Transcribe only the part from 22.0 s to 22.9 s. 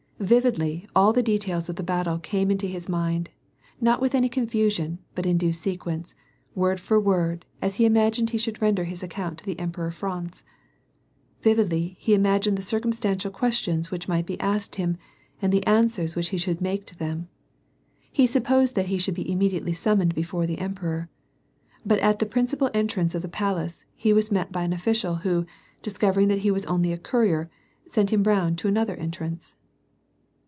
the principal